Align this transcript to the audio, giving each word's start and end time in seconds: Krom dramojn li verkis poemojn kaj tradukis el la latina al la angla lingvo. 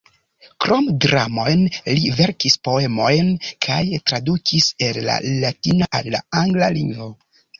Krom 0.63 0.85
dramojn 1.03 1.59
li 1.97 2.09
verkis 2.21 2.55
poemojn 2.69 3.29
kaj 3.67 3.77
tradukis 4.11 4.69
el 4.89 4.99
la 5.11 5.19
latina 5.45 5.91
al 6.01 6.09
la 6.17 6.25
angla 6.43 6.71
lingvo. 6.79 7.11